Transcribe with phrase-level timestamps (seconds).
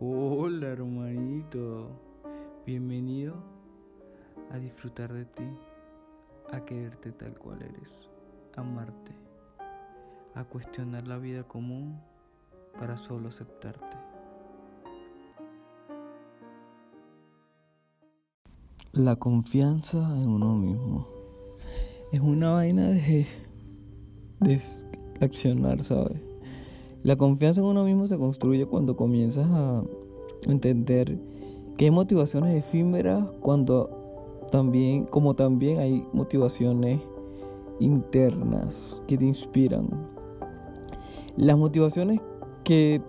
[0.00, 1.88] Hola hermanito,
[2.64, 3.34] bienvenido
[4.52, 5.42] a disfrutar de ti,
[6.52, 7.90] a quererte tal cual eres,
[8.56, 9.10] a amarte,
[10.36, 12.00] a cuestionar la vida común
[12.78, 13.96] para solo aceptarte.
[18.92, 21.08] La confianza en uno mismo
[22.12, 23.26] es una vaina de,
[24.38, 24.60] de
[25.20, 26.27] accionar, ¿sabes?
[27.08, 29.82] La confianza en uno mismo se construye cuando comienzas a
[30.46, 31.18] entender
[31.78, 37.00] que hay motivaciones efímeras cuando también, como también hay motivaciones
[37.80, 39.88] internas que te inspiran.
[41.38, 42.20] Las motivaciones
[42.62, 43.00] que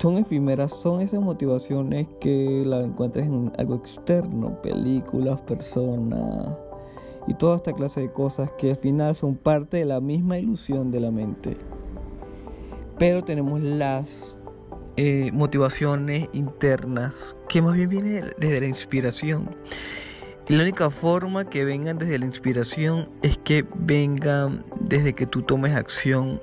[0.00, 6.56] son efímeras son esas motivaciones que la encuentras en algo externo, películas, personas
[7.28, 10.90] y toda esta clase de cosas que al final son parte de la misma ilusión
[10.90, 11.56] de la mente
[12.98, 14.34] pero tenemos las
[14.96, 19.56] eh, motivaciones internas que más bien vienen desde la inspiración.
[20.48, 25.42] Y la única forma que vengan desde la inspiración es que vengan desde que tú
[25.42, 26.40] tomes acción.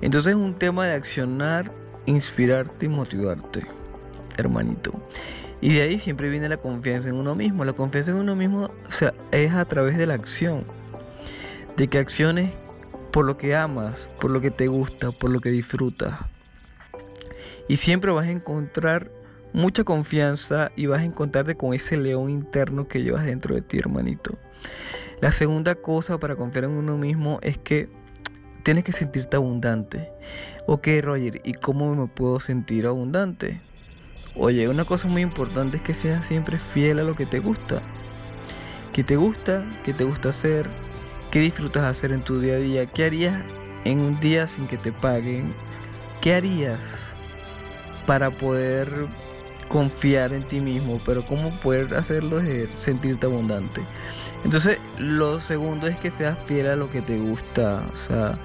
[0.00, 1.72] Entonces es un tema de accionar,
[2.06, 3.66] inspirarte y motivarte,
[4.38, 4.94] hermanito.
[5.60, 7.64] Y de ahí siempre viene la confianza en uno mismo.
[7.64, 10.64] La confianza en uno mismo o sea, es a través de la acción.
[11.76, 12.52] De que acciones
[13.12, 16.18] por lo que amas, por lo que te gusta, por lo que disfrutas.
[17.68, 19.10] Y siempre vas a encontrar
[19.52, 23.78] mucha confianza y vas a encontrarte con ese león interno que llevas dentro de ti,
[23.78, 24.38] hermanito.
[25.20, 27.88] La segunda cosa para confiar en uno mismo es que
[28.62, 30.08] tienes que sentirte abundante.
[30.66, 33.60] Ok, Roger, ¿y cómo me puedo sentir abundante?
[34.36, 37.82] Oye, una cosa muy importante es que seas siempre fiel a lo que te gusta.
[38.92, 39.64] ¿Qué te gusta?
[39.84, 40.66] ¿Qué te gusta hacer?
[41.30, 42.86] ¿Qué disfrutas hacer en tu día a día?
[42.86, 43.40] ¿Qué harías
[43.84, 45.54] en un día sin que te paguen?
[46.20, 46.80] ¿Qué harías
[48.04, 49.06] para poder
[49.68, 51.00] confiar en ti mismo?
[51.06, 53.80] Pero ¿cómo poder hacerlo es sentirte abundante?
[54.44, 57.84] Entonces, lo segundo es que seas fiel a lo que te gusta.
[57.94, 58.36] O sea,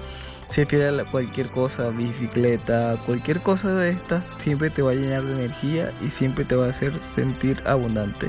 [0.50, 5.24] ser fiel a cualquier cosa, bicicleta, cualquier cosa de estas, siempre te va a llenar
[5.24, 8.28] de energía y siempre te va a hacer sentir abundante.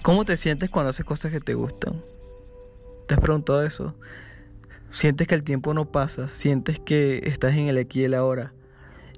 [0.00, 2.02] ¿Cómo te sientes cuando haces cosas que te gustan?
[3.10, 3.92] ¿Te has preguntado eso?
[4.92, 8.52] Sientes que el tiempo no pasa, sientes que estás en el aquí y el ahora.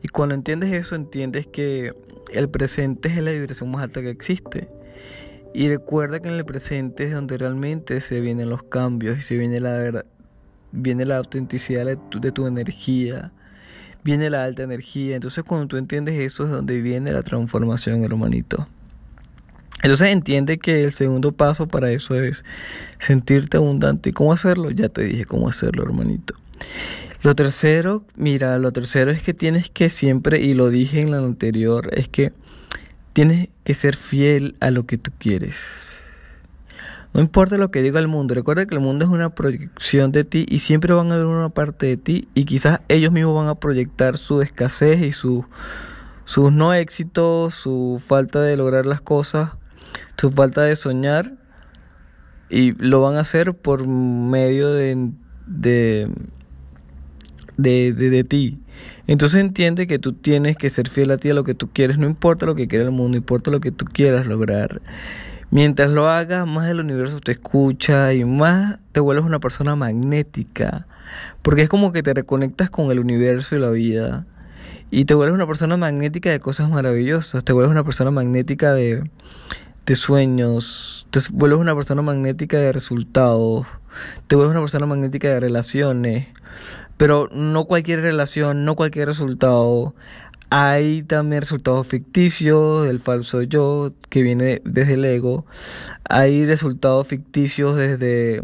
[0.01, 1.93] Y cuando entiendes eso, entiendes que
[2.33, 4.67] el presente es la vibración más alta que existe.
[5.53, 9.37] Y recuerda que en el presente es donde realmente se vienen los cambios y se
[9.37, 10.07] viene la
[10.73, 13.31] viene la autenticidad de tu, de tu energía,
[14.03, 15.17] viene la alta energía.
[15.17, 18.67] Entonces cuando tú entiendes eso es donde viene la transformación, hermanito.
[19.83, 22.45] Entonces entiende que el segundo paso para eso es
[23.01, 24.11] sentirte abundante.
[24.11, 24.71] ¿Y cómo hacerlo?
[24.71, 26.35] Ya te dije cómo hacerlo, hermanito.
[27.23, 31.19] Lo tercero, mira, lo tercero es que tienes que siempre, y lo dije en la
[31.19, 32.33] anterior, es que
[33.13, 35.57] tienes que ser fiel a lo que tú quieres.
[37.15, 40.25] No importa lo que diga el mundo, recuerda que el mundo es una proyección de
[40.25, 43.49] ti y siempre van a ver una parte de ti y quizás ellos mismos van
[43.49, 45.45] a proyectar su escasez y su,
[46.25, 49.51] sus no éxitos, su falta de lograr las cosas
[50.23, 51.33] su falta de soñar
[52.49, 55.11] y lo van a hacer por medio de,
[55.49, 56.09] de,
[57.57, 58.61] de, de, ti.
[59.09, 61.99] Entonces entiende que tú tienes que ser fiel a ti, a lo que tú quieres,
[61.99, 64.81] no importa lo que quiera el mundo, importa lo que tú quieras lograr.
[65.51, 70.87] Mientras lo hagas, más el universo te escucha y más te vuelves una persona magnética.
[71.43, 74.25] Porque es como que te reconectas con el universo y la vida.
[74.89, 77.43] Y te vuelves una persona magnética de cosas maravillosas.
[77.43, 79.03] Te vuelves una persona magnética de,
[79.87, 83.67] de sueños, te vuelves una persona magnética de resultados,
[84.27, 86.29] te vuelves una persona magnética de relaciones,
[86.97, 89.95] pero no cualquier relación, no cualquier resultado.
[90.51, 95.47] Hay también resultados ficticios del falso yo que viene desde el ego.
[96.05, 98.43] Hay resultados ficticios desde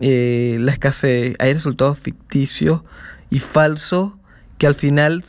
[0.00, 1.34] eh, la escasez.
[1.38, 2.82] Hay resultados ficticios
[3.30, 4.12] y falsos
[4.58, 5.24] que al final,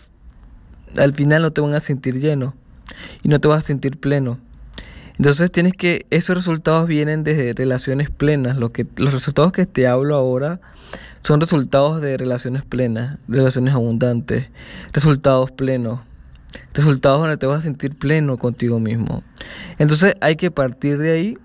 [0.97, 2.53] al final no te van a sentir lleno
[3.24, 4.38] y no te vas a sentir pleno.
[5.17, 8.57] Entonces tienes que, esos resultados vienen desde relaciones plenas.
[8.57, 10.59] Lo que, los resultados que te hablo ahora
[11.23, 14.47] son resultados de relaciones plenas, relaciones abundantes,
[14.93, 16.01] resultados plenos,
[16.73, 19.23] resultados donde te vas a sentir pleno contigo mismo.
[19.79, 21.37] Entonces hay que partir de ahí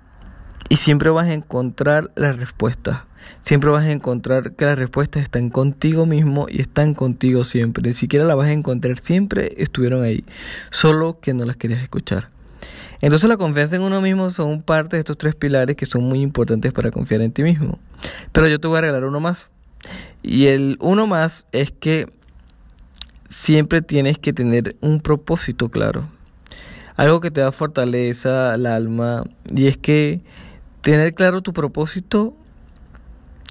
[0.68, 3.00] y siempre vas a encontrar las respuestas.
[3.42, 7.82] Siempre vas a encontrar que las respuestas están contigo mismo y están contigo siempre.
[7.82, 10.24] Ni siquiera las vas a encontrar, siempre estuvieron ahí,
[10.70, 12.28] solo que no las querías escuchar.
[13.00, 16.20] Entonces la confianza en uno mismo son parte de estos tres pilares que son muy
[16.20, 17.78] importantes para confiar en ti mismo.
[18.30, 19.50] Pero yo te voy a regalar uno más.
[20.22, 22.12] Y el uno más es que
[23.28, 26.08] siempre tienes que tener un propósito claro.
[26.96, 30.20] algo que te da fortaleza al alma y es que
[30.82, 32.36] tener claro tu propósito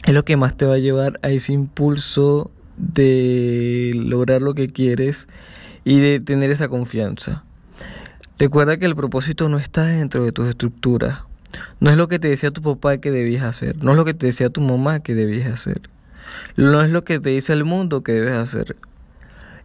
[0.06, 4.70] es lo que más te va a llevar a ese impulso de lograr lo que
[4.70, 5.28] quieres
[5.84, 7.44] y de tener esa confianza.
[8.42, 11.20] Recuerda que el propósito no está dentro de tus estructuras.
[11.80, 13.78] No es lo que te decía tu papá que debías hacer.
[13.84, 15.82] No es lo que te decía tu mamá que debías hacer.
[16.56, 18.78] No es lo que te dice el mundo que debes hacer.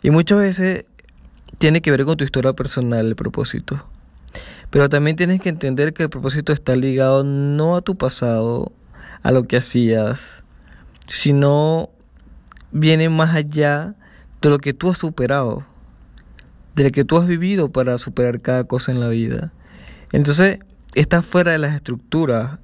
[0.02, 0.84] Y muchas veces
[1.56, 3.82] tiene que ver con tu historia personal el propósito.
[4.69, 8.73] Pero también tienes que entender que el propósito está ligado no a tu pasado,
[9.23, 10.20] a lo que hacías,
[11.08, 11.88] sino
[12.73, 13.94] viene más allá
[14.43, 15.64] de lo que tú has superado,
[16.76, 19.50] de lo que tú has vivido para superar cada cosa en la vida.
[20.12, 20.58] Entonces,
[20.94, 22.58] está fuera de las estructuras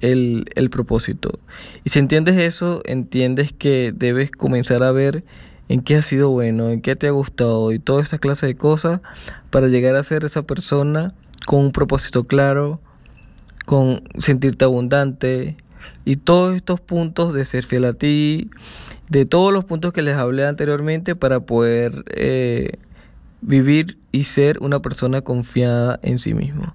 [0.00, 1.40] el, el propósito.
[1.82, 5.24] Y si entiendes eso, entiendes que debes comenzar a ver
[5.68, 8.54] en qué ha sido bueno, en qué te ha gustado y toda esa clase de
[8.56, 9.00] cosas
[9.50, 11.14] para llegar a ser esa persona
[11.46, 12.80] con un propósito claro,
[13.64, 15.56] con sentirte abundante
[16.04, 18.50] y todos estos puntos de ser fiel a ti,
[19.08, 22.78] de todos los puntos que les hablé anteriormente para poder eh,
[23.46, 26.74] vivir y ser una persona confiada en sí mismo.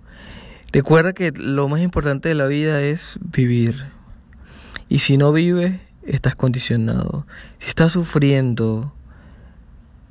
[0.71, 3.83] Recuerda que lo más importante de la vida es vivir.
[4.87, 7.27] Y si no vives, estás condicionado.
[7.59, 8.93] Si estás sufriendo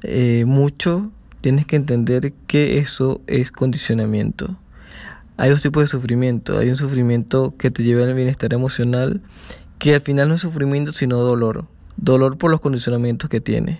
[0.02, 1.10] eh, mucho,
[1.40, 4.56] tienes que entender que eso es condicionamiento.
[5.38, 6.58] Hay dos tipos de sufrimiento.
[6.58, 9.22] Hay un sufrimiento que te lleva al bienestar emocional,
[9.78, 11.64] que al final no es sufrimiento, sino dolor.
[11.96, 13.78] Dolor por los condicionamientos que tienes.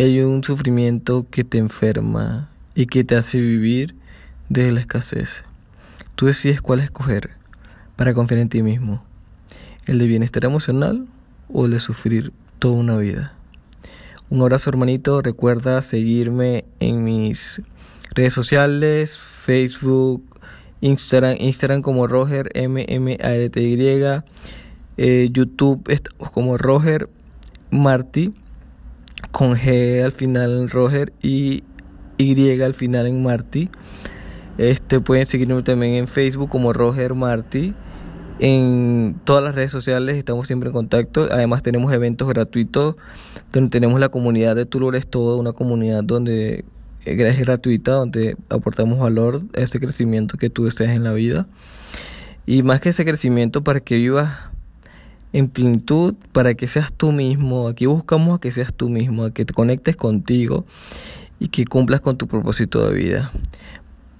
[0.00, 3.94] Hay un sufrimiento que te enferma y que te hace vivir
[4.48, 5.44] desde la escasez.
[6.14, 7.32] Tú decides cuál escoger
[7.96, 9.04] para confiar en ti mismo.
[9.84, 11.06] El de bienestar emocional
[11.52, 13.34] o el de sufrir toda una vida.
[14.30, 17.60] Un abrazo hermanito, recuerda seguirme en mis
[18.14, 20.24] redes sociales, Facebook,
[20.80, 24.22] Instagram, Instagram como Roger M M A L T
[24.96, 25.84] eh, YouTube
[26.32, 27.10] como Roger
[27.70, 28.32] Marty
[29.30, 31.64] con G al final en Roger y
[32.18, 33.70] Y al final en Marty.
[34.58, 37.74] Este pueden seguirme también en Facebook como Roger Marty
[38.40, 41.28] en todas las redes sociales estamos siempre en contacto.
[41.30, 42.96] Además tenemos eventos gratuitos
[43.52, 46.64] donde tenemos la comunidad de Tú lo eres todo, una comunidad donde
[47.04, 51.46] es gratuita, donde aportamos valor a ese crecimiento que tú deseas en la vida.
[52.46, 54.49] Y más que ese crecimiento para que vivas
[55.32, 57.68] en plenitud, para que seas tú mismo.
[57.68, 60.64] Aquí buscamos a que seas tú mismo, a que te conectes contigo
[61.38, 63.32] y que cumplas con tu propósito de vida.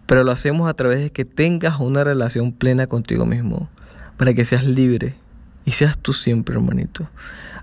[0.07, 3.69] Pero lo hacemos a través de que tengas una relación plena contigo mismo
[4.17, 5.15] para que seas libre
[5.65, 7.09] y seas tú siempre, hermanito.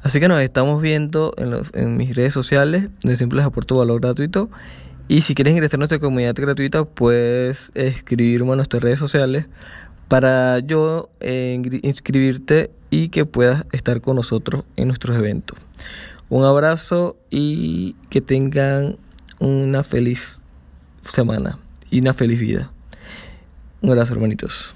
[0.03, 1.33] Así que nos estamos viendo
[1.73, 4.49] en, mis redes sociales, donde siempre les aporto valor gratuito.
[5.07, 9.45] Y si quieres ingresar a nuestra comunidad gratuita, puedes escribirme a nuestras redes sociales
[10.07, 15.57] para yo eh, inscribirte y que puedas estar con nosotros en nuestros eventos.
[16.29, 18.97] Un abrazo y que tengan
[19.39, 20.39] una feliz
[21.13, 21.57] semana
[21.89, 22.71] y una feliz vida.
[23.81, 24.73] Un abrazo, hermanitos.